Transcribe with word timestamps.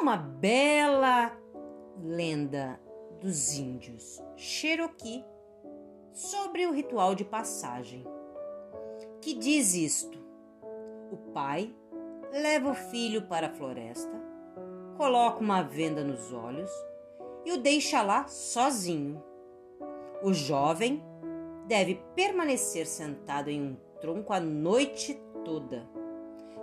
uma 0.00 0.16
bela 0.16 1.30
lenda 2.02 2.80
dos 3.20 3.52
índios 3.52 4.18
Cherokee 4.34 5.22
sobre 6.10 6.66
o 6.66 6.72
ritual 6.72 7.14
de 7.14 7.22
passagem, 7.22 8.06
que 9.20 9.34
diz 9.34 9.74
isto: 9.74 10.18
o 11.12 11.18
pai 11.34 11.74
leva 12.32 12.70
o 12.70 12.74
filho 12.74 13.26
para 13.26 13.48
a 13.48 13.52
floresta, 13.52 14.18
coloca 14.96 15.40
uma 15.40 15.62
venda 15.62 16.02
nos 16.02 16.32
olhos 16.32 16.70
e 17.44 17.52
o 17.52 17.58
deixa 17.58 18.00
lá 18.00 18.26
sozinho. 18.26 19.22
O 20.22 20.32
jovem 20.32 21.02
deve 21.66 22.02
permanecer 22.14 22.86
sentado 22.86 23.50
em 23.50 23.62
um 23.62 23.76
tronco 24.00 24.32
a 24.32 24.40
noite 24.40 25.22
toda, 25.44 25.86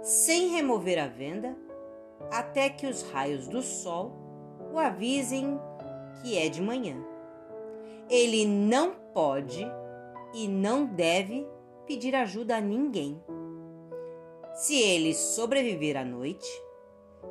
sem 0.02 0.49
remover 0.49 0.98
a 0.98 1.08
venda, 1.08 1.55
até 2.31 2.70
que 2.70 2.88
os 2.88 3.03
raios 3.12 3.48
do 3.48 3.62
sol 3.62 4.12
o 4.73 4.80
avisem 4.80 5.59
que 6.21 6.38
é 6.38 6.49
de 6.49 6.62
manhã. 6.62 6.98
Ele 8.09 8.45
não 8.45 8.91
pode 9.13 9.66
e 10.34 10.48
não 10.48 10.85
deve 10.85 11.48
pedir 11.85 12.16
ajuda 12.16 12.57
a 12.57 12.62
ninguém. 12.62 13.21
Se 14.53 14.76
ele 14.76 15.13
sobreviver 15.13 15.98
à 15.98 16.03
noite, 16.03 16.48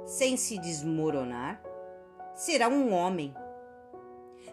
sem 0.04 0.36
se 0.36 0.58
desmoronar, 0.58 1.62
será 2.34 2.68
um 2.68 2.92
homem. 2.92 3.34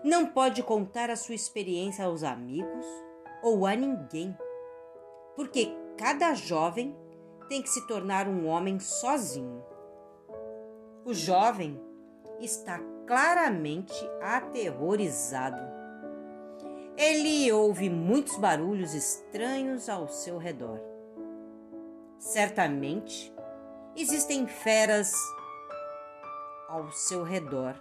Não 0.03 0.25
pode 0.25 0.63
contar 0.63 1.09
a 1.09 1.15
sua 1.15 1.35
experiência 1.35 2.05
aos 2.05 2.23
amigos 2.23 2.85
ou 3.41 3.65
a 3.65 3.75
ninguém, 3.75 4.35
porque 5.35 5.71
cada 5.97 6.33
jovem 6.33 6.95
tem 7.47 7.61
que 7.61 7.69
se 7.69 7.85
tornar 7.87 8.27
um 8.27 8.47
homem 8.47 8.79
sozinho. 8.79 9.63
O 11.05 11.13
jovem 11.13 11.79
está 12.39 12.79
claramente 13.05 13.93
aterrorizado. 14.21 15.61
Ele 16.95 17.51
ouve 17.51 17.89
muitos 17.89 18.37
barulhos 18.37 18.93
estranhos 18.93 19.89
ao 19.89 20.07
seu 20.07 20.37
redor. 20.37 20.79
Certamente 22.17 23.33
existem 23.97 24.47
feras 24.47 25.11
ao 26.69 26.89
seu 26.91 27.23
redor, 27.23 27.75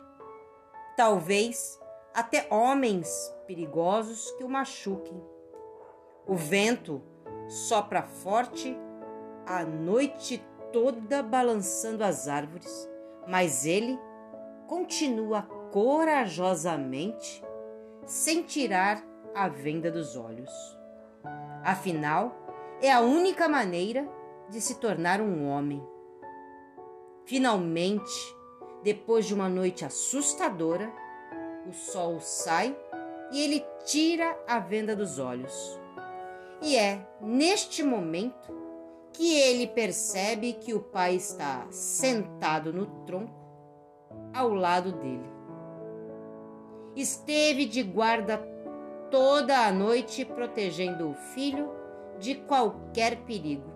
talvez 0.97 1.79
até 2.13 2.49
homens 2.51 3.33
perigosos 3.47 4.31
que 4.33 4.43
o 4.43 4.49
machuquem. 4.49 5.23
O 6.27 6.35
vento 6.35 7.01
sopra 7.49 8.03
forte 8.03 8.77
a 9.47 9.65
noite 9.65 10.45
toda 10.73 11.23
balançando 11.23 12.03
as 12.03 12.27
árvores, 12.27 12.89
mas 13.27 13.65
ele 13.65 13.99
continua 14.67 15.43
corajosamente 15.71 17.43
sem 18.07 18.43
tirar 18.43 19.03
a 19.35 19.49
venda 19.49 19.91
dos 19.91 20.17
olhos. 20.17 20.51
Afinal, 21.65 22.35
é 22.81 22.93
a 22.93 23.01
única 23.01 23.49
maneira 23.49 24.09
de 24.51 24.61
se 24.61 24.79
tornar 24.81 25.21
um 25.21 25.49
homem. 25.49 25.83
Finalmente, 27.25 28.13
depois 28.83 29.27
de 29.27 29.35
uma 29.35 29.49
noite 29.49 29.85
assustadora, 29.85 30.93
o 31.67 31.73
sol 31.73 32.21
sai 32.21 32.77
e 33.31 33.41
ele 33.41 33.65
tira 33.85 34.37
a 34.47 34.59
venda 34.59 34.95
dos 34.95 35.19
olhos. 35.19 35.81
E 36.61 36.77
é 36.77 37.07
neste 37.21 37.83
momento 37.83 38.53
que 39.13 39.39
ele 39.39 39.67
percebe 39.67 40.55
que 40.55 40.73
o 40.73 40.81
pai 40.81 41.17
está 41.17 41.67
sentado 41.71 42.73
no 42.73 42.87
tronco 43.05 43.43
ao 44.35 44.53
lado 44.53 44.93
dele. 44.93 45.31
Esteve 46.97 47.67
de 47.67 47.83
guarda 47.83 48.39
toda 49.11 49.67
a 49.67 49.73
noite 49.73 50.25
protegendo 50.25 51.11
o 51.11 51.15
filho 51.15 51.71
de 52.19 52.35
qualquer 52.35 53.25
perigo. 53.25 53.71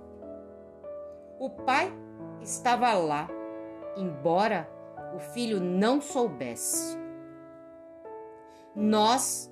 O 1.38 1.50
pai 1.50 1.92
estava 2.40 2.92
lá, 2.94 3.28
embora 3.96 4.68
o 5.14 5.18
filho 5.18 5.60
não 5.60 6.00
soubesse. 6.00 6.96
Nós 8.74 9.50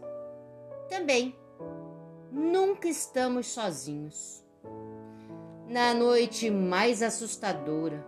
também 0.89 1.35
nunca 2.31 2.89
estamos 2.89 3.47
sozinhos. 3.47 4.44
Na 5.75 5.93
noite 5.93 6.51
mais 6.51 7.03
assustadora, 7.03 8.07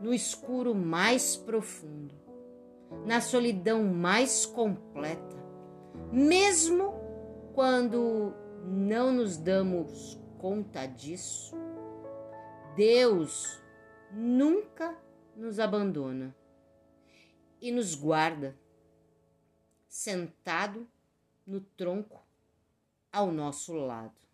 no 0.00 0.12
escuro 0.12 0.74
mais 0.74 1.36
profundo, 1.36 2.12
na 3.06 3.20
solidão 3.20 3.84
mais 3.84 4.44
completa, 4.44 5.36
mesmo 6.10 6.92
quando 7.54 8.34
não 8.64 9.12
nos 9.12 9.36
damos 9.36 10.20
conta 10.40 10.84
disso, 10.84 11.54
Deus 12.74 13.62
nunca 14.10 14.98
nos 15.36 15.60
abandona 15.60 16.34
e 17.60 17.70
nos 17.70 17.94
guarda 17.94 18.58
sentado 19.86 20.84
no 21.46 21.60
tronco 21.60 22.20
ao 23.12 23.30
nosso 23.30 23.72
lado. 23.72 24.31